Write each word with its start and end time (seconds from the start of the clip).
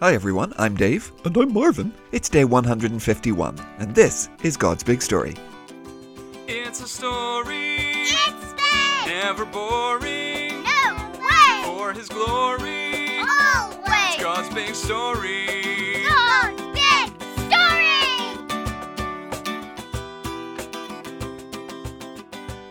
Hi 0.00 0.14
everyone, 0.14 0.52
I'm 0.58 0.76
Dave. 0.76 1.10
And 1.24 1.36
I'm 1.36 1.52
Marvin. 1.52 1.92
It's 2.12 2.28
day 2.28 2.44
151, 2.44 3.58
and 3.78 3.94
this 3.94 4.28
is 4.42 4.56
God's 4.56 4.84
Big 4.84 5.02
Story. 5.02 5.34
It's 6.46 6.80
a 6.80 6.86
story, 6.88 7.76
It's 8.02 8.52
big! 8.54 9.06
never 9.06 9.44
boring. 9.44 10.62
No 10.62 11.12
way! 11.20 11.62
For 11.64 11.92
his 11.92 12.08
glory, 12.08 13.18
Always! 13.18 14.14
It's 14.14 14.22
God's 14.22 14.54
big 14.54 14.74
story. 14.74 16.04
God's 16.08 16.27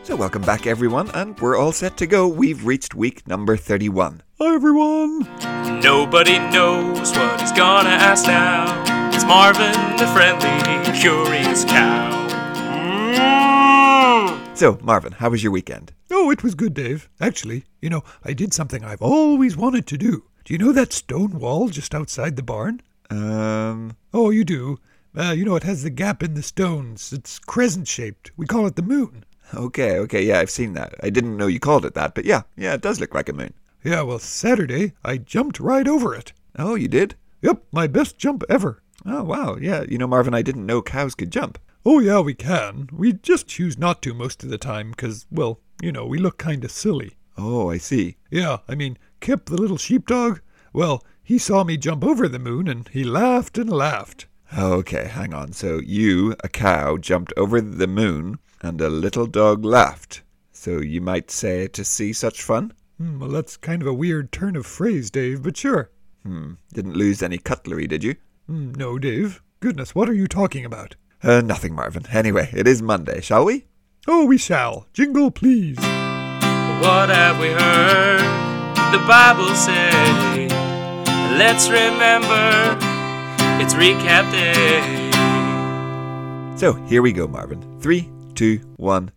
So, 0.08 0.16
welcome 0.16 0.42
back 0.42 0.66
everyone, 0.66 1.10
and 1.12 1.38
we're 1.42 1.58
all 1.58 1.74
set 1.74 1.98
to 1.98 2.08
go. 2.08 2.30
We've 2.30 2.66
reached 2.66 2.96
week 2.96 3.28
number 3.28 3.58
31. 3.58 4.24
Hi, 4.40 4.56
everyone. 4.56 5.28
Nobody 5.82 6.40
knows 6.40 7.12
what 7.12 7.42
he's 7.42 7.52
gonna 7.52 7.90
ask 7.90 8.26
now. 8.26 9.10
It's 9.14 9.26
Marvin, 9.26 9.74
the 9.98 10.08
friendly, 10.08 10.98
curious 10.98 11.66
cow. 11.66 12.16
So, 14.54 14.80
Marvin, 14.82 15.12
how 15.12 15.30
was 15.30 15.44
your 15.44 15.52
weekend? 15.52 15.92
Oh, 16.10 16.32
it 16.32 16.42
was 16.42 16.56
good, 16.56 16.74
Dave. 16.74 17.10
Actually, 17.20 17.66
you 17.82 17.90
know, 17.90 18.06
I 18.24 18.32
did 18.32 18.54
something 18.54 18.86
I've 18.86 19.02
always 19.02 19.58
wanted 19.58 19.88
to 19.88 19.98
do. 19.98 20.24
Do 20.46 20.54
you 20.54 20.58
know 20.58 20.72
that 20.72 20.94
stone 20.94 21.38
wall 21.38 21.68
just 21.68 21.94
outside 21.94 22.38
the 22.38 22.44
barn? 22.44 22.82
Um, 23.10 23.98
Oh, 24.14 24.30
you 24.30 24.46
do. 24.46 24.80
Uh, 25.14 25.32
you 25.32 25.44
know, 25.44 25.58
it 25.58 25.64
has 25.64 25.84
the 25.84 25.90
gap 25.90 26.24
in 26.24 26.34
the 26.34 26.44
stones. 26.44 27.12
It's 27.12 27.40
crescent 27.40 27.90
shaped. 27.90 28.32
We 28.38 28.46
call 28.46 28.68
it 28.68 28.78
the 28.78 28.82
moon. 28.82 29.26
Okay, 29.54 29.98
okay, 30.00 30.24
yeah, 30.24 30.40
I've 30.40 30.50
seen 30.50 30.74
that. 30.74 30.96
I 31.02 31.10
didn't 31.10 31.38
know 31.38 31.48
you 31.48 31.60
called 31.60 31.86
it 31.86 31.94
that, 31.94 32.16
but 32.16 32.26
yeah, 32.26 32.44
yeah, 32.56 32.74
it 32.74 32.82
does 32.82 33.00
look 33.00 33.14
like 33.14 33.30
a 33.30 33.34
moon. 33.34 33.54
Yeah, 33.84 34.02
well, 34.02 34.20
Saturday, 34.20 34.94
I 35.04 35.18
jumped 35.18 35.60
right 35.60 35.88
over 35.88 36.14
it. 36.14 36.34
Oh, 36.58 36.76
you 36.76 36.88
did? 36.88 37.16
Yep, 37.42 37.64
my 37.72 37.88
best 37.88 38.18
jump 38.18 38.44
ever. 38.50 38.82
Oh, 39.06 39.24
wow, 39.24 39.58
yeah, 39.60 39.84
you 39.88 39.98
know, 39.98 40.08
Marvin, 40.08 40.34
I 40.34 40.42
didn't 40.42 40.66
know 40.66 40.82
cows 40.82 41.16
could 41.16 41.32
jump. 41.32 41.60
Oh, 41.86 42.00
yeah, 42.00 42.20
we 42.20 42.34
can. 42.34 42.90
We 42.92 43.14
just 43.14 43.48
choose 43.48 43.78
not 43.78 44.02
to 44.02 44.14
most 44.14 44.44
of 44.44 44.50
the 44.50 44.58
time 44.58 44.92
because, 44.92 45.26
well, 45.32 45.62
you 45.82 45.92
know, 45.92 46.06
we 46.06 46.18
look 46.18 46.38
kind 46.38 46.66
of 46.66 46.72
silly. 46.72 47.14
Oh, 47.38 47.70
I 47.70 47.78
see. 47.78 48.18
Yeah, 48.32 48.58
I 48.68 48.76
mean, 48.76 48.98
Kip, 49.22 49.46
the 49.46 49.62
little 49.62 49.78
sheepdog, 49.78 50.42
well, 50.74 51.04
he 51.24 51.38
saw 51.38 51.64
me 51.64 51.78
jump 51.78 52.04
over 52.04 52.28
the 52.28 52.40
moon 52.40 52.68
and 52.68 52.88
he 52.90 53.04
laughed 53.04 53.58
and 53.58 53.70
laughed. 53.70 54.26
Okay, 54.56 55.08
hang 55.08 55.34
on. 55.34 55.54
So, 55.54 55.80
you, 55.84 56.36
a 56.44 56.50
cow, 56.50 56.98
jumped 56.98 57.34
over 57.36 57.60
the 57.60 57.88
moon, 57.88 58.40
and 58.62 58.80
a 58.80 58.90
little 58.90 59.26
dog 59.26 59.66
laughed. 59.66 60.22
So, 60.52 60.80
you 60.80 61.02
might 61.02 61.32
say 61.32 61.68
to 61.68 61.84
see 61.84 62.14
such 62.14 62.42
fun? 62.42 62.74
Hmm, 62.98 63.20
well, 63.20 63.30
that's 63.30 63.58
kind 63.58 63.82
of 63.82 63.88
a 63.88 63.94
weird 63.94 64.32
turn 64.32 64.56
of 64.56 64.66
phrase, 64.66 65.12
Dave, 65.12 65.44
but 65.44 65.58
sure. 65.58 65.92
Hmm, 66.24 66.54
didn't 66.74 66.96
lose 66.96 67.22
any 67.22 67.38
cutlery, 67.38 67.88
did 67.88 68.04
you? 68.04 68.16
Hmm, 68.48 68.72
no, 68.74 68.98
Dave. 68.98 69.42
Goodness, 69.60 69.94
what 69.94 70.10
are 70.10 70.14
you 70.14 70.28
talking 70.28 70.66
about? 70.66 70.96
Uh, 71.22 71.42
nothing, 71.42 71.74
Marvin. 71.76 72.06
Anyway, 72.12 72.50
it 72.54 72.68
is 72.68 72.82
Monday, 72.82 73.22
shall 73.22 73.46
we? 73.46 73.66
Oh, 74.08 74.26
we 74.26 74.38
shall. 74.38 74.88
Jingle, 74.94 75.32
please. 75.32 75.78
What 75.78 77.10
have 77.10 77.40
we 77.40 77.50
heard? 77.50 78.22
The 78.92 79.04
Bible 79.06 79.54
say. 79.56 80.48
Let's 81.38 81.70
remember, 81.70 82.78
it's 83.62 83.74
recap 83.74 84.32
day. 84.32 85.08
So, 86.58 86.74
here 86.74 87.02
we 87.02 87.12
go, 87.12 87.28
Marvin. 87.28 87.80
Three, 87.80 88.10
two, 88.34 88.58
one. 88.78 89.12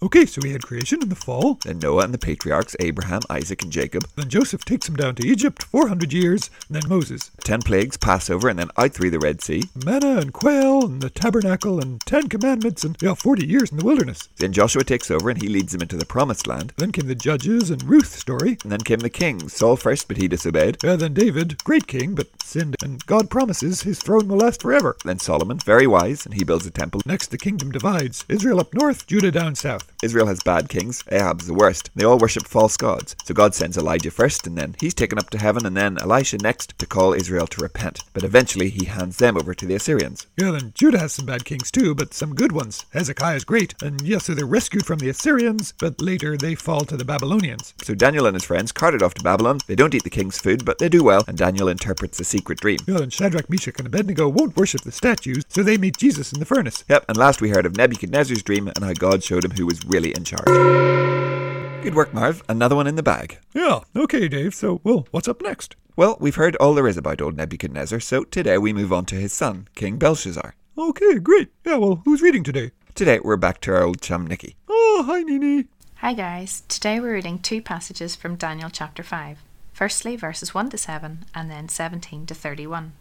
Okay, 0.00 0.26
so 0.26 0.40
we 0.44 0.52
had 0.52 0.62
creation 0.62 1.02
in 1.02 1.08
the 1.08 1.16
fall. 1.16 1.58
Then 1.64 1.80
Noah 1.80 2.04
and 2.04 2.14
the 2.14 2.18
patriarchs, 2.18 2.76
Abraham, 2.78 3.20
Isaac, 3.28 3.64
and 3.64 3.72
Jacob. 3.72 4.06
Then 4.14 4.28
Joseph 4.28 4.64
takes 4.64 4.88
him 4.88 4.94
down 4.94 5.16
to 5.16 5.26
Egypt, 5.26 5.64
400 5.64 6.12
years. 6.12 6.50
And 6.68 6.76
then 6.76 6.88
Moses. 6.88 7.32
Ten 7.42 7.62
plagues, 7.62 7.96
Passover, 7.96 8.48
and 8.48 8.60
then 8.60 8.70
out 8.78 8.94
through 8.94 9.10
the 9.10 9.18
Red 9.18 9.42
Sea. 9.42 9.64
Manna 9.84 10.18
and 10.18 10.32
quail 10.32 10.84
and 10.84 11.00
the 11.00 11.10
tabernacle 11.10 11.80
and 11.80 12.00
Ten 12.06 12.28
Commandments 12.28 12.84
and, 12.84 12.96
yeah, 13.02 13.14
40 13.14 13.44
years 13.44 13.72
in 13.72 13.76
the 13.76 13.84
wilderness. 13.84 14.28
Then 14.36 14.52
Joshua 14.52 14.84
takes 14.84 15.10
over 15.10 15.30
and 15.30 15.42
he 15.42 15.48
leads 15.48 15.72
them 15.72 15.82
into 15.82 15.96
the 15.96 16.06
promised 16.06 16.46
land. 16.46 16.74
Then 16.76 16.92
came 16.92 17.08
the 17.08 17.16
Judges 17.16 17.68
and 17.68 17.82
Ruth 17.82 18.16
story. 18.16 18.56
And 18.62 18.70
then 18.70 18.82
came 18.82 19.00
the 19.00 19.10
kings. 19.10 19.52
Saul 19.52 19.74
first, 19.74 20.06
but 20.06 20.16
he 20.16 20.28
disobeyed. 20.28 20.78
Yeah, 20.84 20.94
then 20.94 21.12
David, 21.12 21.64
great 21.64 21.88
king, 21.88 22.14
but 22.14 22.28
sinned. 22.40 22.76
And 22.84 23.04
God 23.06 23.30
promises 23.30 23.82
his 23.82 23.98
throne 23.98 24.28
will 24.28 24.38
last 24.38 24.62
forever. 24.62 24.96
Then 25.04 25.18
Solomon, 25.18 25.58
very 25.58 25.88
wise, 25.88 26.24
and 26.24 26.34
he 26.34 26.44
builds 26.44 26.66
a 26.66 26.70
temple. 26.70 27.02
Next, 27.04 27.32
the 27.32 27.38
kingdom 27.38 27.72
divides 27.72 28.24
Israel 28.28 28.60
up 28.60 28.72
north, 28.72 29.04
Judah 29.08 29.32
down 29.32 29.56
south. 29.56 29.87
Israel 30.02 30.26
has 30.26 30.42
bad 30.42 30.68
kings. 30.68 31.02
Ahab's 31.10 31.46
the 31.46 31.54
worst. 31.54 31.90
They 31.94 32.04
all 32.04 32.18
worship 32.18 32.46
false 32.46 32.76
gods. 32.76 33.16
So 33.24 33.34
God 33.34 33.54
sends 33.54 33.76
Elijah 33.76 34.10
first, 34.10 34.46
and 34.46 34.56
then 34.56 34.76
he's 34.80 34.94
taken 34.94 35.18
up 35.18 35.30
to 35.30 35.38
heaven, 35.38 35.66
and 35.66 35.76
then 35.76 35.98
Elisha 35.98 36.38
next 36.38 36.78
to 36.78 36.86
call 36.86 37.12
Israel 37.12 37.46
to 37.48 37.62
repent. 37.62 38.04
But 38.12 38.24
eventually 38.24 38.68
he 38.68 38.86
hands 38.86 39.18
them 39.18 39.36
over 39.36 39.54
to 39.54 39.66
the 39.66 39.74
Assyrians. 39.74 40.26
Yeah, 40.36 40.52
then 40.52 40.72
Judah 40.74 40.98
has 40.98 41.12
some 41.12 41.26
bad 41.26 41.44
kings 41.44 41.70
too, 41.70 41.94
but 41.94 42.14
some 42.14 42.34
good 42.34 42.52
ones. 42.52 42.84
Hezekiah's 42.92 43.44
great, 43.44 43.74
and 43.82 44.00
yes, 44.02 44.26
so 44.26 44.34
they're 44.34 44.46
rescued 44.46 44.86
from 44.86 44.98
the 44.98 45.08
Assyrians, 45.08 45.74
but 45.78 46.00
later 46.00 46.36
they 46.36 46.54
fall 46.54 46.84
to 46.84 46.96
the 46.96 47.04
Babylonians. 47.04 47.74
So 47.82 47.94
Daniel 47.94 48.26
and 48.26 48.34
his 48.34 48.44
friends 48.44 48.72
carted 48.72 49.02
off 49.02 49.14
to 49.14 49.22
Babylon. 49.22 49.58
They 49.66 49.74
don't 49.74 49.94
eat 49.94 50.04
the 50.04 50.10
king's 50.10 50.38
food, 50.38 50.64
but 50.64 50.78
they 50.78 50.88
do 50.88 51.02
well, 51.02 51.24
and 51.26 51.36
Daniel 51.36 51.68
interprets 51.68 52.20
a 52.20 52.24
secret 52.24 52.60
dream. 52.60 52.78
Yeah, 52.86 52.98
then 52.98 53.10
Shadrach, 53.10 53.50
Meshach, 53.50 53.78
and 53.78 53.86
Abednego 53.86 54.28
won't 54.28 54.56
worship 54.56 54.82
the 54.82 54.92
statues, 54.92 55.44
so 55.48 55.62
they 55.62 55.76
meet 55.76 55.96
Jesus 55.96 56.32
in 56.32 56.38
the 56.38 56.46
furnace. 56.46 56.84
Yep, 56.88 57.06
and 57.08 57.16
last 57.16 57.40
we 57.40 57.50
heard 57.50 57.66
of 57.66 57.76
Nebuchadnezzar's 57.76 58.42
dream 58.42 58.68
and 58.68 58.84
how 58.84 58.92
God 58.92 59.24
showed 59.24 59.44
him 59.44 59.52
who 59.52 59.66
was 59.66 59.87
really 59.88 60.12
in 60.12 60.24
charge. 60.24 60.46
Good 61.82 61.94
work, 61.94 62.12
Marv. 62.12 62.42
Another 62.48 62.76
one 62.76 62.86
in 62.86 62.96
the 62.96 63.02
bag. 63.02 63.38
Yeah, 63.54 63.80
okay, 63.96 64.28
Dave, 64.28 64.54
so, 64.54 64.80
well, 64.84 65.06
what's 65.10 65.28
up 65.28 65.42
next? 65.42 65.76
Well, 65.96 66.16
we've 66.20 66.36
heard 66.36 66.54
all 66.56 66.74
there 66.74 66.86
is 66.86 66.96
about 66.96 67.20
old 67.20 67.36
Nebuchadnezzar, 67.36 68.00
so 68.00 68.24
today 68.24 68.58
we 68.58 68.72
move 68.72 68.92
on 68.92 69.04
to 69.06 69.16
his 69.16 69.32
son, 69.32 69.68
King 69.74 69.96
Belshazzar. 69.96 70.54
Okay, 70.76 71.18
great. 71.18 71.48
Yeah, 71.64 71.76
well, 71.76 72.02
who's 72.04 72.22
reading 72.22 72.44
today? 72.44 72.70
Today 72.94 73.18
we're 73.20 73.36
back 73.36 73.60
to 73.62 73.74
our 73.74 73.82
old 73.82 74.00
chum 74.00 74.26
Nikki. 74.26 74.56
Oh, 74.68 75.04
hi, 75.06 75.22
Nini. 75.22 75.66
Hi 75.96 76.14
guys, 76.14 76.62
today 76.68 77.00
we're 77.00 77.14
reading 77.14 77.40
two 77.40 77.60
passages 77.60 78.14
from 78.14 78.36
Daniel 78.36 78.70
chapter 78.70 79.02
5. 79.02 79.38
Firstly, 79.72 80.14
verses 80.14 80.54
1 80.54 80.70
to 80.70 80.78
7, 80.78 81.24
and 81.34 81.50
then 81.50 81.68
17 81.68 82.26
to 82.26 82.34
31. 82.34 82.92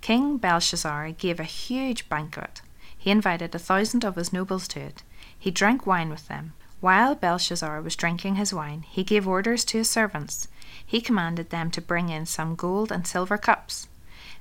King 0.00 0.36
Belshazzar 0.36 1.12
gave 1.12 1.38
a 1.38 1.44
huge 1.44 2.08
banquet. 2.08 2.62
He 2.96 3.10
invited 3.10 3.54
a 3.54 3.58
thousand 3.58 4.04
of 4.04 4.16
his 4.16 4.32
nobles 4.32 4.66
to 4.68 4.80
it. 4.80 5.02
He 5.40 5.50
drank 5.50 5.86
wine 5.86 6.10
with 6.10 6.28
them. 6.28 6.52
While 6.80 7.14
Belshazzar 7.14 7.80
was 7.80 7.96
drinking 7.96 8.36
his 8.36 8.54
wine, 8.54 8.84
he 8.88 9.02
gave 9.02 9.26
orders 9.26 9.64
to 9.66 9.78
his 9.78 9.90
servants. 9.90 10.48
He 10.84 11.00
commanded 11.00 11.48
them 11.48 11.70
to 11.72 11.80
bring 11.80 12.10
in 12.10 12.26
some 12.26 12.54
gold 12.54 12.92
and 12.92 13.06
silver 13.06 13.38
cups. 13.38 13.88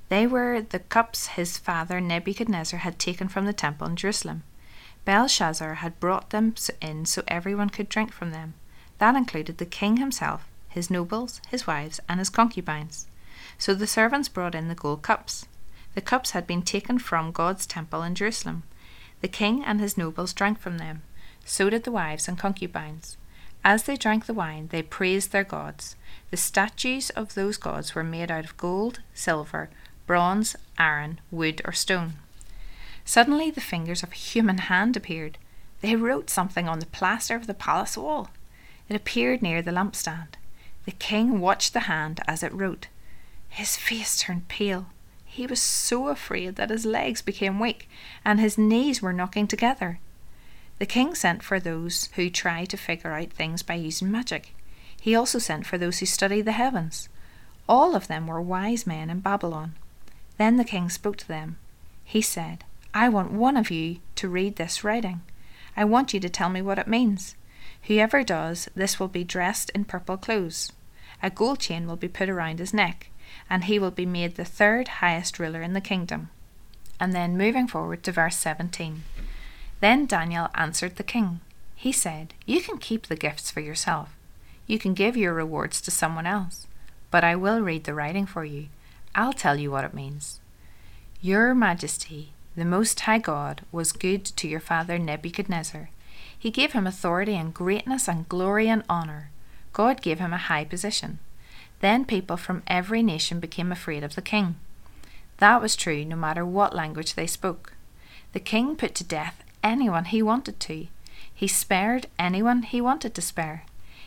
They 0.10 0.28
were 0.28 0.62
the 0.62 0.80
cups 0.80 1.28
his 1.28 1.58
father 1.58 2.02
Nebuchadnezzar 2.02 2.80
had 2.80 3.00
taken 3.00 3.30
from 3.30 3.46
the 3.46 3.54
temple 3.54 3.88
in 3.88 3.96
Jerusalem. 3.96 4.44
Belshazzar 5.06 5.76
had 5.76 6.00
brought 6.00 6.32
them 6.32 6.54
in 6.82 7.06
so 7.06 7.24
everyone 7.28 7.70
could 7.70 7.88
drink 7.88 8.12
from 8.12 8.31
them. 8.31 8.54
That 8.98 9.16
included 9.16 9.58
the 9.58 9.66
king 9.66 9.98
himself, 9.98 10.48
his 10.68 10.90
nobles, 10.90 11.40
his 11.48 11.66
wives, 11.66 12.02
and 12.10 12.20
his 12.20 12.30
concubines. 12.30 13.08
So 13.58 13.74
the 13.74 13.88
servants 13.88 14.28
brought 14.28 14.54
in 14.56 14.68
the 14.68 14.76
gold 14.76 15.02
cups. 15.02 15.46
The 15.96 16.02
cups 16.02 16.31
had 16.31 16.46
been 16.46 16.62
taken 16.62 17.00
from 17.00 17.31
God's 17.31 17.66
temple 17.66 18.04
in 18.04 18.16
Jerusalem. 18.16 18.64
The 19.22 19.28
king 19.28 19.63
and 19.63 19.80
his 19.80 19.97
nobles 19.97 20.34
drank 20.34 20.59
from 20.59 20.78
them. 20.78 21.02
So 21.46 21.69
did 21.69 21.84
the 21.84 21.91
wives 21.91 22.28
and 22.28 22.38
concubines. 22.38 23.18
As 23.63 23.84
they 23.84 23.97
drank 23.97 24.25
the 24.25 24.34
wine, 24.34 24.69
they 24.72 24.81
praised 24.81 25.31
their 25.31 25.44
gods. 25.44 25.96
The 26.31 26.38
statues 26.38 27.09
of 27.12 27.34
those 27.34 27.57
gods 27.57 27.94
were 27.94 28.03
made 28.03 28.31
out 28.31 28.46
of 28.46 28.57
gold, 28.57 29.02
silver, 29.13 29.69
bronze, 30.07 30.56
iron, 30.78 31.19
wood, 31.31 31.62
or 31.66 31.74
stone. 31.74 32.13
Suddenly, 33.03 33.52
the 33.52 33.62
fingers 33.62 34.03
of 34.03 34.12
a 34.12 34.16
human 34.16 34.59
hand 34.59 34.96
appeared. 34.96 35.38
They 35.81 35.96
wrote 35.96 36.30
something 36.30 36.69
on 36.69 36.80
the 36.80 36.86
plaster 36.86 37.36
of 37.36 37.47
the 37.47 37.53
palace 37.53 37.97
wall. 37.97 38.30
It 38.88 38.96
appeared 38.96 39.41
near 39.41 39.62
the 39.62 39.72
lampstand. 39.72 40.36
The 40.86 40.91
king 40.91 41.40
watched 41.40 41.74
the 41.74 41.81
hand 41.81 42.22
as 42.28 42.44
it 42.44 42.54
wrote. 42.54 42.88
His 43.50 43.75
face 43.75 44.19
turned 44.19 44.48
pale. 44.48 44.88
He 45.39 45.47
was 45.47 45.62
so 45.62 46.09
afraid 46.09 46.57
that 46.57 46.69
his 46.69 46.86
legs 46.86 47.21
became 47.21 47.62
weak 47.62 47.88
and 48.25 48.41
his 48.41 48.57
knees 48.57 49.01
were 49.01 49.13
knocking 49.13 49.47
together. 49.47 50.01
The 50.80 50.86
king 50.86 51.15
sent 51.15 51.44
for 51.44 51.62
those 51.62 52.09
who 52.15 52.30
try 52.30 52.65
to 52.65 52.75
figure 52.75 53.13
out 53.13 53.31
things 53.31 53.63
by 53.63 53.75
using 53.75 54.12
magic. 54.12 54.53
He 55.00 55.15
also 55.15 55.39
sent 55.39 55.65
for 55.65 55.77
those 55.77 56.00
who 56.00 56.06
study 56.07 56.41
the 56.41 56.51
heavens. 56.51 57.07
All 57.69 57.95
of 57.95 58.09
them 58.09 58.27
were 58.27 58.41
wise 58.41 58.86
men 58.86 59.09
in 59.09 59.21
Babylon. 59.21 59.75
Then 60.38 60.57
the 60.57 60.65
king 60.65 60.89
spoke 60.89 61.15
to 61.15 61.27
them. 61.30 61.56
He 62.03 62.21
said, 62.21 62.65
I 62.94 63.07
want 63.07 63.31
one 63.31 63.56
of 63.56 63.71
you 63.71 64.00
to 64.15 64.27
read 64.27 64.57
this 64.57 64.83
writing. 64.83 65.21
I 65.77 65.86
want 65.86 66.13
you 66.13 66.19
to 66.19 66.27
tell 66.27 66.50
me 66.50 66.62
what 66.62 66.80
it 66.80 66.86
means. 66.86 67.38
Whoever 67.83 68.25
does, 68.25 68.68
this 68.75 69.00
will 69.00 69.07
be 69.07 69.24
dressed 69.24 69.69
in 69.69 69.86
purple 69.86 70.18
clothes. 70.18 70.74
A 71.24 71.30
gold 71.30 71.62
chain 71.62 71.88
will 71.88 71.95
be 71.95 72.09
put 72.09 72.27
around 72.27 72.59
his 72.59 72.74
neck, 72.74 73.09
and 73.50 73.63
he 73.66 73.80
will 73.80 73.92
be 73.92 74.06
made 74.06 74.36
the 74.36 74.46
third 74.46 74.88
highest 74.88 75.40
ruler 75.40 75.62
in 75.62 75.74
the 75.74 75.81
kingdom. 75.81 76.30
And 77.00 77.13
then 77.13 77.38
moving 77.38 77.68
forward 77.68 78.04
to 78.04 78.12
verse 78.12 78.36
17. 78.36 79.04
Then 79.80 80.06
Daniel 80.06 80.50
answered 80.54 80.98
the 80.98 81.04
king. 81.04 81.40
He 81.75 81.92
said, 81.92 82.34
You 82.46 82.62
can 82.62 82.78
keep 82.78 83.07
the 83.07 83.16
gifts 83.16 83.50
for 83.51 83.62
yourself. 83.62 84.16
You 84.68 84.78
can 84.78 84.94
give 84.94 85.16
your 85.18 85.34
rewards 85.34 85.81
to 85.81 85.92
someone 85.92 86.28
else. 86.28 86.68
but 87.12 87.24
I 87.24 87.36
will 87.36 87.62
read 87.62 87.86
the 87.86 87.94
writing 87.94 88.25
for 88.25 88.46
you. 88.46 88.68
I'll 89.16 89.34
tell 89.34 89.60
you 89.60 89.72
what 89.72 89.84
it 89.84 89.94
means. 89.94 90.40
Your 91.22 91.56
Majesty, 91.56 92.34
the 92.56 92.66
Most 92.66 93.00
High 93.01 93.18
God, 93.18 93.62
was 93.72 93.92
good 93.92 94.25
to 94.25 94.48
your 94.48 94.60
father 94.60 94.98
Nebuchadnezzar. 95.00 95.90
He 96.38 96.51
gave 96.51 96.74
him 96.74 96.88
authority 96.88 97.36
and 97.36 97.54
greatness 97.54 98.07
and 98.07 98.30
glory 98.30 98.69
and 98.69 98.84
honour. 98.90 99.31
God 99.74 100.01
gave 100.01 100.19
him 100.19 100.34
a 100.34 100.38
high 100.38 100.66
position. 100.66 101.19
Then 101.80 102.06
people 102.06 102.38
from 102.38 102.64
every 102.68 103.02
nation 103.02 103.40
became 103.40 103.72
afraid 103.72 104.04
of 104.04 104.16
the 104.16 104.22
king. 104.22 104.56
That 105.38 105.62
was 105.62 105.76
true 105.76 106.04
no 106.04 106.16
matter 106.16 106.46
what 106.46 106.76
language 106.76 107.14
they 107.14 107.28
spoke. 107.28 107.74
The 108.34 108.40
king 108.40 108.76
put 108.76 108.96
to 108.96 109.04
death 109.04 109.44
anyone 109.64 110.06
he 110.06 110.22
wanted 110.22 110.60
to. 110.62 110.88
He 111.34 111.48
spared 111.48 112.08
anyone 112.18 112.64
he 112.64 112.81
wanted 112.81 113.16
to 113.16 113.22
spare. 113.22 113.64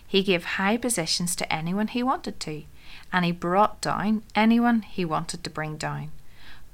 He 0.07 0.23
gave 0.23 0.45
high 0.45 0.77
positions 0.77 1.35
to 1.37 1.51
anyone 1.51 1.89
he 1.89 2.03
wanted 2.03 2.39
to, 2.41 2.65
and 3.13 3.25
he 3.25 3.33
brought 3.33 3.81
down 3.81 4.23
anyone 4.35 4.83
he 4.83 5.07
wanted 5.07 5.43
to 5.43 5.51
bring 5.51 5.79
down. 5.79 6.11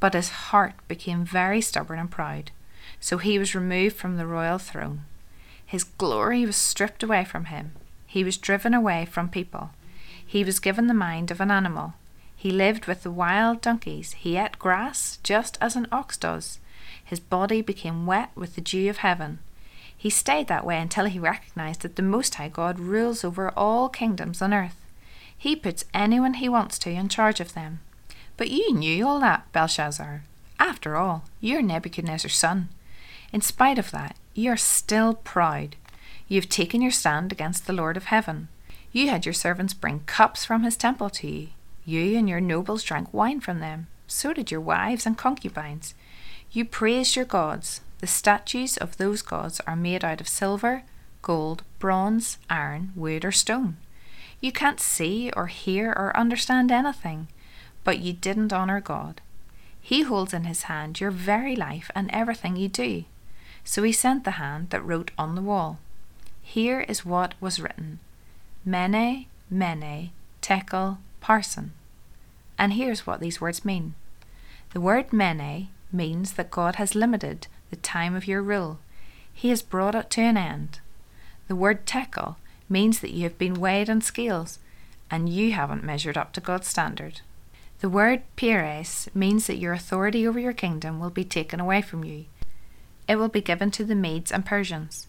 But 0.00 0.14
his 0.14 0.30
heart 0.30 0.74
became 0.88 1.24
very 1.24 1.60
stubborn 1.60 2.00
and 2.00 2.10
proud, 2.10 2.50
so 2.98 3.18
he 3.18 3.38
was 3.38 3.54
removed 3.54 3.94
from 3.94 4.16
the 4.16 4.26
royal 4.26 4.58
throne. 4.58 5.04
His 5.64 5.84
glory 5.84 6.44
was 6.44 6.56
stripped 6.56 7.04
away 7.04 7.24
from 7.24 7.44
him. 7.44 7.72
He 8.06 8.24
was 8.24 8.36
driven 8.36 8.74
away 8.74 9.04
from 9.04 9.28
people. 9.28 9.70
He 10.28 10.44
was 10.44 10.60
given 10.60 10.88
the 10.88 10.94
mind 10.94 11.30
of 11.30 11.40
an 11.40 11.50
animal. 11.50 11.94
He 12.36 12.50
lived 12.50 12.84
with 12.84 13.02
the 13.02 13.10
wild 13.10 13.62
donkeys. 13.62 14.12
He 14.12 14.36
ate 14.36 14.58
grass 14.58 15.18
just 15.22 15.56
as 15.58 15.74
an 15.74 15.88
ox 15.90 16.18
does. 16.18 16.58
His 17.02 17.18
body 17.18 17.62
became 17.62 18.04
wet 18.04 18.28
with 18.34 18.54
the 18.54 18.60
dew 18.60 18.90
of 18.90 18.98
heaven. 18.98 19.38
He 19.96 20.10
stayed 20.10 20.46
that 20.48 20.66
way 20.66 20.78
until 20.78 21.06
he 21.06 21.18
recognized 21.18 21.80
that 21.80 21.96
the 21.96 22.02
Most 22.02 22.34
High 22.34 22.50
God 22.50 22.78
rules 22.78 23.24
over 23.24 23.48
all 23.56 23.88
kingdoms 23.88 24.42
on 24.42 24.52
earth. 24.52 24.76
He 25.36 25.56
puts 25.56 25.86
anyone 25.94 26.34
he 26.34 26.48
wants 26.48 26.78
to 26.80 26.90
in 26.90 27.08
charge 27.08 27.40
of 27.40 27.54
them. 27.54 27.80
But 28.36 28.50
you 28.50 28.74
knew 28.74 29.08
all 29.08 29.20
that, 29.20 29.50
Belshazzar. 29.52 30.24
After 30.60 30.96
all, 30.96 31.24
you're 31.40 31.62
Nebuchadnezzar's 31.62 32.36
son. 32.36 32.68
In 33.32 33.40
spite 33.40 33.78
of 33.78 33.92
that, 33.92 34.14
you're 34.34 34.58
still 34.58 35.14
proud. 35.14 35.76
You've 36.28 36.50
taken 36.50 36.82
your 36.82 36.92
stand 36.92 37.32
against 37.32 37.66
the 37.66 37.72
Lord 37.72 37.96
of 37.96 38.04
heaven. 38.04 38.48
You 38.92 39.10
had 39.10 39.26
your 39.26 39.34
servants 39.34 39.74
bring 39.74 40.00
cups 40.00 40.44
from 40.44 40.62
his 40.62 40.76
temple 40.76 41.10
to 41.10 41.28
you. 41.28 41.48
You 41.84 42.16
and 42.18 42.28
your 42.28 42.40
nobles 42.40 42.82
drank 42.82 43.12
wine 43.12 43.40
from 43.40 43.60
them. 43.60 43.86
So 44.06 44.32
did 44.32 44.50
your 44.50 44.60
wives 44.60 45.04
and 45.04 45.16
concubines. 45.16 45.94
You 46.50 46.64
praised 46.64 47.14
your 47.14 47.26
gods. 47.26 47.82
The 48.00 48.06
statues 48.06 48.76
of 48.76 48.96
those 48.96 49.22
gods 49.22 49.60
are 49.66 49.76
made 49.76 50.04
out 50.04 50.20
of 50.20 50.28
silver, 50.28 50.84
gold, 51.20 51.62
bronze, 51.78 52.38
iron, 52.48 52.92
wood, 52.94 53.24
or 53.24 53.32
stone. 53.32 53.76
You 54.40 54.52
can't 54.52 54.80
see 54.80 55.30
or 55.36 55.48
hear 55.48 55.90
or 55.90 56.16
understand 56.16 56.70
anything, 56.70 57.28
but 57.84 57.98
you 57.98 58.12
didn't 58.12 58.52
honour 58.52 58.80
God. 58.80 59.20
He 59.80 60.02
holds 60.02 60.32
in 60.32 60.44
his 60.44 60.64
hand 60.64 61.00
your 61.00 61.10
very 61.10 61.56
life 61.56 61.90
and 61.94 62.10
everything 62.12 62.56
you 62.56 62.68
do. 62.68 63.04
So 63.64 63.82
he 63.82 63.92
sent 63.92 64.24
the 64.24 64.32
hand 64.32 64.70
that 64.70 64.84
wrote 64.84 65.10
on 65.18 65.34
the 65.34 65.42
wall. 65.42 65.78
Here 66.42 66.80
is 66.80 67.04
what 67.04 67.34
was 67.40 67.60
written 67.60 67.98
Mene, 68.64 69.26
Mene, 69.50 70.10
Tekel, 70.42 70.98
Parsin. 71.20 71.70
And 72.58 72.72
here's 72.72 73.06
what 73.06 73.20
these 73.20 73.40
words 73.40 73.64
mean. 73.64 73.94
The 74.72 74.80
word 74.80 75.12
Mene 75.12 75.68
means 75.92 76.32
that 76.32 76.50
God 76.50 76.76
has 76.76 76.94
limited 76.94 77.46
the 77.70 77.76
time 77.76 78.14
of 78.14 78.26
your 78.26 78.42
rule. 78.42 78.78
He 79.32 79.50
has 79.50 79.62
brought 79.62 79.94
it 79.94 80.10
to 80.10 80.20
an 80.20 80.36
end. 80.36 80.80
The 81.46 81.56
word 81.56 81.86
Tekel 81.86 82.36
means 82.68 83.00
that 83.00 83.12
you 83.12 83.22
have 83.22 83.38
been 83.38 83.54
weighed 83.54 83.88
on 83.88 84.00
scales 84.00 84.58
and 85.10 85.28
you 85.28 85.52
haven't 85.52 85.84
measured 85.84 86.18
up 86.18 86.32
to 86.34 86.40
God's 86.40 86.66
standard. 86.66 87.22
The 87.80 87.88
word 87.88 88.22
Peres 88.36 89.08
means 89.14 89.46
that 89.46 89.58
your 89.58 89.72
authority 89.72 90.26
over 90.26 90.38
your 90.38 90.52
kingdom 90.52 90.98
will 90.98 91.10
be 91.10 91.24
taken 91.24 91.60
away 91.60 91.80
from 91.80 92.04
you. 92.04 92.26
It 93.06 93.16
will 93.16 93.28
be 93.28 93.40
given 93.40 93.70
to 93.72 93.84
the 93.84 93.94
Medes 93.94 94.32
and 94.32 94.44
Persians. 94.44 95.06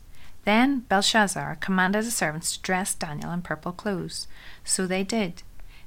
Then 0.49 0.79
Belshazzar 0.89 1.57
commanded 1.57 2.05
his 2.05 2.15
servants 2.15 2.57
to 2.57 2.61
dress 2.63 2.95
Daniel 2.95 3.31
in 3.31 3.43
purple 3.43 3.71
clothes. 3.71 4.25
So 4.63 4.87
they 4.87 5.03
did. 5.03 5.43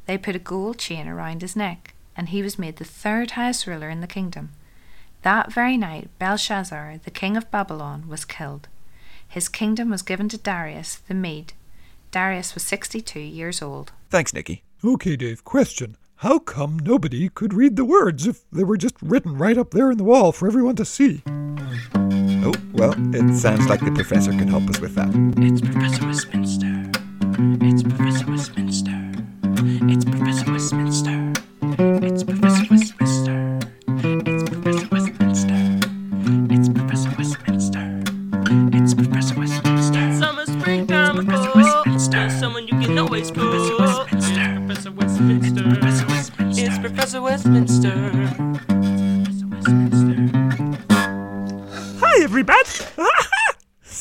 They 0.06 0.16
put 0.16 0.36
a 0.36 0.38
gold 0.38 0.78
chain 0.78 1.08
around 1.08 1.42
his 1.42 1.56
neck, 1.56 1.94
and 2.16 2.28
he 2.28 2.44
was 2.44 2.60
made 2.60 2.76
the 2.76 2.84
third 2.84 3.32
highest 3.32 3.66
ruler 3.66 3.90
in 3.90 4.00
the 4.00 4.06
kingdom. 4.06 4.50
That 5.22 5.52
very 5.52 5.76
night, 5.76 6.10
Belshazzar, 6.20 7.00
the 7.02 7.10
king 7.10 7.36
of 7.36 7.50
Babylon, 7.50 8.06
was 8.06 8.24
killed. 8.24 8.68
His 9.26 9.48
kingdom 9.48 9.90
was 9.90 10.02
given 10.02 10.28
to 10.28 10.38
Darius 10.38 10.94
the 10.94 11.14
Mede. 11.14 11.54
Darius 12.12 12.54
was 12.54 12.62
62 12.62 13.18
years 13.18 13.62
old. 13.62 13.90
Thanks, 14.10 14.32
Nicky. 14.32 14.62
Okay, 14.84 15.16
Dave, 15.16 15.42
question. 15.42 15.96
How 16.18 16.38
come 16.38 16.78
nobody 16.78 17.28
could 17.28 17.52
read 17.52 17.74
the 17.74 17.84
words 17.84 18.28
if 18.28 18.48
they 18.52 18.62
were 18.62 18.76
just 18.76 18.94
written 19.02 19.36
right 19.36 19.58
up 19.58 19.72
there 19.72 19.90
in 19.90 19.98
the 19.98 20.04
wall 20.04 20.30
for 20.30 20.46
everyone 20.46 20.76
to 20.76 20.84
see? 20.84 21.24
Oh, 22.44 22.52
well, 22.72 22.94
it 23.14 23.36
sounds 23.36 23.68
like 23.68 23.80
the 23.80 23.92
professor 23.92 24.32
can 24.32 24.48
help 24.48 24.68
us 24.68 24.80
with 24.80 24.96
that. 24.96 25.10
It's 25.36 25.60
Professor 25.60 26.06
Westminster. 26.06 26.51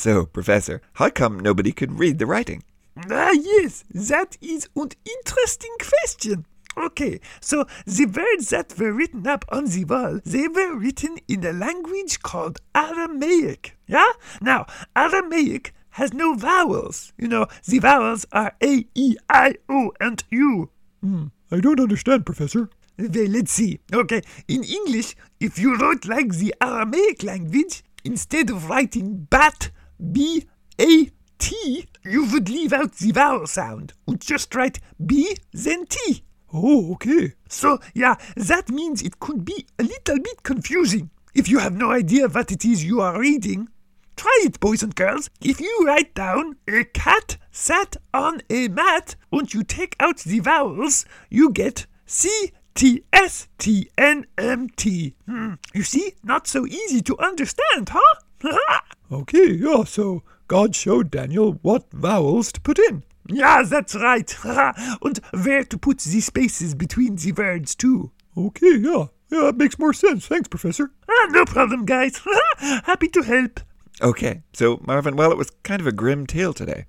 So, 0.02 0.26
Professor, 0.26 0.82
how 0.94 1.12
come 1.12 1.40
nobody 1.40 1.72
could 1.72 2.00
read 2.00 2.18
the 2.18 2.26
writing? 2.26 2.64
ah, 3.12 3.34
yes, 3.34 3.84
that 3.92 4.36
is 4.42 4.68
an 4.76 4.90
interesting 5.06 5.76
question. 5.78 6.48
Okay, 6.76 7.20
so 7.40 7.66
the 7.86 8.08
words 8.08 8.50
that 8.50 8.74
were 8.80 8.94
written 8.94 9.28
up 9.28 9.46
on 9.50 9.66
the 9.66 9.86
wall, 9.86 10.20
they 10.26 10.48
were 10.48 10.76
written 10.76 11.20
in 11.28 11.46
a 11.46 11.54
language 11.54 12.24
called 12.24 12.58
Aramaic. 12.74 13.78
Yeah? 13.86 14.12
Now, 14.42 14.66
Aramaic 14.96 15.72
has 15.92 16.14
no 16.14 16.34
vowels. 16.34 17.14
You 17.20 17.28
know, 17.28 17.46
the 17.68 17.78
vowels 17.78 18.26
are 18.32 18.56
A, 18.64 18.88
E, 18.96 19.18
I, 19.30 19.54
O, 19.70 19.92
and 20.00 20.24
U. 20.32 20.72
Hmm, 21.02 21.26
I 21.52 21.60
don't 21.60 21.80
understand, 21.80 22.26
Professor. 22.26 22.72
Well, 22.98 23.28
let's 23.28 23.52
see. 23.52 23.78
Okay, 23.94 24.24
in 24.48 24.64
English, 24.64 25.16
if 25.40 25.60
you 25.60 25.78
wrote 25.78 26.06
like 26.06 26.30
the 26.38 26.56
Aramaic 26.60 27.22
language, 27.22 27.84
instead 28.04 28.50
of 28.50 28.68
writing 28.68 29.28
bat, 29.30 29.70
B, 30.12 30.46
A, 30.80 31.10
T, 31.38 31.86
you 32.04 32.26
would 32.32 32.50
leave 32.50 32.74
out 32.74 32.94
the 32.94 33.12
vowel 33.12 33.48
sound 33.48 33.94
and 34.08 34.20
just 34.20 34.54
write 34.56 34.80
B, 35.04 35.36
then 35.54 35.86
T. 35.86 36.24
Oh, 36.54 36.94
okay. 36.94 37.34
So, 37.48 37.80
yeah, 37.94 38.16
that 38.36 38.70
means 38.70 39.02
it 39.02 39.20
could 39.20 39.46
be 39.46 39.66
a 39.80 39.84
little 39.84 40.20
bit 40.20 40.44
confusing. 40.44 41.10
If 41.34 41.48
you 41.48 41.60
have 41.60 41.74
no 41.74 41.92
idea 41.92 42.28
what 42.28 42.52
it 42.52 42.66
is 42.66 42.84
you 42.84 43.00
are 43.02 43.20
reading, 43.20 43.70
try 44.18 44.38
it, 44.44 44.60
boys 44.60 44.84
and 44.84 44.94
girls. 44.94 45.30
If 45.42 45.62
you 45.62 45.84
write 45.86 46.14
down 46.14 46.58
a 46.68 46.84
cat 46.84 47.38
sat 47.52 47.96
on 48.14 48.42
a 48.50 48.68
mat 48.68 49.16
and 49.32 49.54
you 49.54 49.64
take 49.64 49.96
out 50.00 50.18
the 50.18 50.40
vowels, 50.40 51.06
you 51.30 51.52
get 51.52 51.86
C 52.06 52.52
T 52.76 53.04
S 53.14 53.48
T 53.58 53.90
N 53.98 54.26
M 54.38 54.70
T. 54.70 55.16
Hmm. 55.26 55.54
You 55.74 55.84
see, 55.84 56.14
not 56.24 56.48
so 56.48 56.66
easy 56.66 57.02
to 57.02 57.18
understand, 57.20 57.90
huh? 57.90 58.20
Okay, 59.12 59.52
yeah, 59.52 59.84
so 59.84 60.24
God 60.48 60.74
showed 60.74 61.12
Daniel 61.12 61.60
what 61.62 61.92
vowels 61.92 62.52
to 62.54 62.62
put 62.62 62.80
in. 62.80 63.04
yeah, 63.28 63.62
that's 63.64 63.94
right. 63.96 64.34
and 64.46 65.18
where 65.44 65.66
to 65.66 65.78
put 65.78 66.00
the 66.00 66.22
spaces 66.22 66.76
between 66.76 67.18
the 67.18 67.34
words, 67.34 67.76
too. 67.76 68.12
Okay, 68.38 68.78
yeah. 68.78 69.08
Yeah, 69.30 69.44
that 69.44 69.58
makes 69.58 69.78
more 69.80 69.94
sense. 69.94 70.28
Thanks, 70.28 70.48
Professor. 70.48 70.92
Ah, 71.10 71.28
no 71.30 71.46
problem, 71.46 71.86
guys. 71.86 72.22
Happy 72.58 73.08
to 73.10 73.22
help. 73.22 73.60
Okay, 74.02 74.44
so, 74.54 74.80
Marvin, 74.86 75.16
well, 75.16 75.32
it 75.32 75.38
was 75.38 75.52
kind 75.64 75.82
of 75.82 75.88
a 75.88 75.92
grim 75.92 76.26
tale 76.26 76.54
today. 76.54 76.86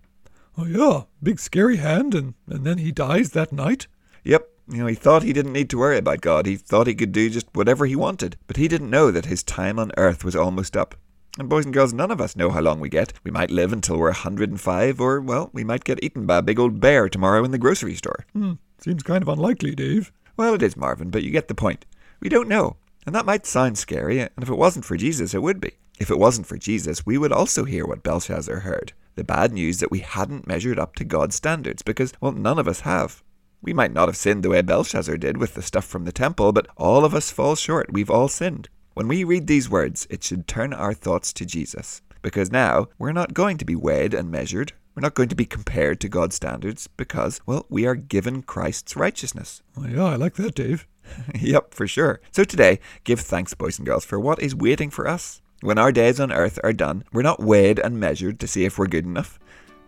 Oh, 0.56 0.66
yeah. 0.66 1.02
Big 1.22 1.40
scary 1.40 1.76
hand, 1.76 2.14
and, 2.14 2.34
and 2.48 2.64
then 2.64 2.78
he 2.78 2.92
dies 2.92 3.30
that 3.30 3.52
night. 3.52 3.86
Yep, 4.24 4.48
you 4.68 4.78
know, 4.78 4.86
he 4.86 4.94
thought 4.94 5.22
he 5.22 5.32
didn't 5.32 5.52
need 5.52 5.70
to 5.70 5.78
worry 5.78 5.98
about 5.98 6.20
God. 6.20 6.46
He 6.46 6.56
thought 6.56 6.86
he 6.86 6.94
could 6.94 7.12
do 7.12 7.28
just 7.30 7.46
whatever 7.52 7.86
he 7.86 7.96
wanted. 7.96 8.36
But 8.46 8.56
he 8.56 8.68
didn't 8.68 8.90
know 8.90 9.10
that 9.10 9.26
his 9.26 9.42
time 9.42 9.78
on 9.78 9.90
earth 9.96 10.24
was 10.24 10.36
almost 10.36 10.76
up. 10.76 10.94
And 11.38 11.48
boys 11.48 11.64
and 11.64 11.72
girls, 11.72 11.94
none 11.94 12.10
of 12.10 12.20
us 12.20 12.36
know 12.36 12.50
how 12.50 12.60
long 12.60 12.78
we 12.78 12.90
get. 12.90 13.14
We 13.24 13.30
might 13.30 13.50
live 13.50 13.72
until 13.72 13.96
we're 13.96 14.08
105, 14.08 15.00
or, 15.00 15.20
well, 15.20 15.48
we 15.54 15.64
might 15.64 15.82
get 15.82 16.02
eaten 16.04 16.26
by 16.26 16.38
a 16.38 16.42
big 16.42 16.58
old 16.58 16.78
bear 16.78 17.08
tomorrow 17.08 17.42
in 17.42 17.52
the 17.52 17.58
grocery 17.58 17.94
store. 17.94 18.26
Hmm, 18.34 18.54
seems 18.78 19.02
kind 19.02 19.22
of 19.22 19.28
unlikely, 19.28 19.74
Dave. 19.74 20.12
Well, 20.36 20.52
it 20.52 20.62
is, 20.62 20.76
Marvin, 20.76 21.08
but 21.08 21.22
you 21.22 21.30
get 21.30 21.48
the 21.48 21.54
point. 21.54 21.86
We 22.20 22.28
don't 22.28 22.48
know. 22.48 22.76
And 23.06 23.14
that 23.14 23.24
might 23.24 23.46
sound 23.46 23.78
scary, 23.78 24.20
and 24.20 24.30
if 24.42 24.50
it 24.50 24.58
wasn't 24.58 24.84
for 24.84 24.98
Jesus, 24.98 25.32
it 25.32 25.42
would 25.42 25.58
be. 25.58 25.72
If 25.98 26.10
it 26.10 26.18
wasn't 26.18 26.46
for 26.46 26.58
Jesus, 26.58 27.06
we 27.06 27.16
would 27.16 27.32
also 27.32 27.64
hear 27.64 27.86
what 27.86 28.02
Belshazzar 28.02 28.60
heard 28.60 28.92
the 29.14 29.24
bad 29.24 29.52
news 29.52 29.78
that 29.78 29.90
we 29.90 29.98
hadn't 30.00 30.46
measured 30.46 30.78
up 30.78 30.94
to 30.96 31.04
God's 31.04 31.34
standards, 31.34 31.82
because, 31.82 32.12
well, 32.20 32.32
none 32.32 32.58
of 32.58 32.68
us 32.68 32.80
have. 32.80 33.22
We 33.62 33.72
might 33.72 33.92
not 33.92 34.08
have 34.08 34.16
sinned 34.16 34.42
the 34.42 34.50
way 34.50 34.60
Belshazzar 34.62 35.16
did 35.16 35.36
with 35.36 35.54
the 35.54 35.62
stuff 35.62 35.84
from 35.84 36.04
the 36.04 36.12
temple, 36.12 36.52
but 36.52 36.66
all 36.76 37.04
of 37.04 37.14
us 37.14 37.30
fall 37.30 37.54
short. 37.54 37.92
We've 37.92 38.10
all 38.10 38.28
sinned. 38.28 38.68
When 38.94 39.08
we 39.08 39.24
read 39.24 39.46
these 39.46 39.70
words, 39.70 40.06
it 40.10 40.22
should 40.22 40.46
turn 40.46 40.74
our 40.74 40.92
thoughts 40.92 41.32
to 41.34 41.46
Jesus. 41.46 42.02
Because 42.20 42.52
now 42.52 42.88
we're 42.98 43.12
not 43.12 43.34
going 43.34 43.56
to 43.58 43.64
be 43.64 43.74
weighed 43.74 44.12
and 44.12 44.30
measured. 44.30 44.72
We're 44.94 45.00
not 45.00 45.14
going 45.14 45.30
to 45.30 45.34
be 45.34 45.46
compared 45.46 45.98
to 46.00 46.08
God's 46.08 46.36
standards 46.36 46.88
because, 46.88 47.40
well, 47.46 47.64
we 47.70 47.86
are 47.86 47.94
given 47.94 48.42
Christ's 48.42 48.94
righteousness. 48.94 49.62
Oh, 49.78 49.86
yeah, 49.86 50.04
I 50.04 50.16
like 50.16 50.34
that, 50.34 50.54
Dave. 50.54 50.86
yep, 51.34 51.72
for 51.72 51.88
sure. 51.88 52.20
So 52.30 52.44
today, 52.44 52.80
give 53.04 53.20
thanks, 53.20 53.54
boys 53.54 53.78
and 53.78 53.86
girls, 53.86 54.04
for 54.04 54.20
what 54.20 54.42
is 54.42 54.54
waiting 54.54 54.90
for 54.90 55.08
us. 55.08 55.40
When 55.62 55.78
our 55.78 55.92
days 55.92 56.20
on 56.20 56.30
earth 56.30 56.58
are 56.62 56.72
done, 56.74 57.04
we're 57.12 57.22
not 57.22 57.40
weighed 57.40 57.78
and 57.78 57.98
measured 57.98 58.38
to 58.40 58.46
see 58.46 58.64
if 58.64 58.78
we're 58.78 58.86
good 58.88 59.06
enough, 59.06 59.38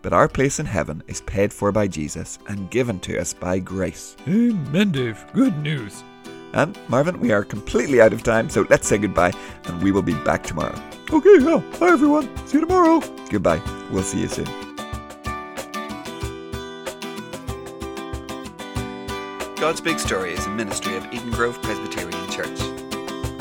but 0.01 0.13
our 0.13 0.27
place 0.27 0.59
in 0.59 0.65
heaven 0.65 1.03
is 1.07 1.21
paid 1.21 1.53
for 1.53 1.71
by 1.71 1.87
Jesus 1.87 2.39
and 2.47 2.71
given 2.71 2.99
to 3.01 3.19
us 3.19 3.33
by 3.33 3.59
grace. 3.59 4.15
Amen, 4.27 4.91
Dave. 4.91 5.25
Good 5.33 5.57
news. 5.57 6.03
And 6.53 6.77
Marvin, 6.87 7.19
we 7.19 7.31
are 7.31 7.43
completely 7.43 7.99
out 8.01 8.13
of 8.13 8.23
time, 8.23 8.49
so 8.49 8.65
let's 8.69 8.87
say 8.87 8.97
goodbye, 8.97 9.33
and 9.65 9.81
we 9.81 9.91
will 9.91 10.01
be 10.01 10.13
back 10.23 10.43
tomorrow. 10.43 10.79
Okay, 11.11 11.37
yeah. 11.39 11.61
Bye, 11.79 11.89
everyone. 11.89 12.29
See 12.47 12.57
you 12.57 12.65
tomorrow. 12.65 13.01
Goodbye. 13.29 13.61
We'll 13.91 14.03
see 14.03 14.21
you 14.21 14.27
soon. 14.27 14.47
God's 19.55 19.81
Big 19.81 19.99
Story 19.99 20.33
is 20.33 20.45
a 20.45 20.49
ministry 20.49 20.95
of 20.95 21.05
Eden 21.11 21.31
Grove 21.31 21.61
Presbyterian 21.61 22.29
Church. 22.29 22.59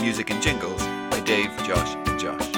Music 0.00 0.30
and 0.30 0.42
jingles 0.42 0.82
by 1.10 1.20
Dave, 1.24 1.50
Josh, 1.64 1.94
and 1.94 2.18
Josh. 2.18 2.53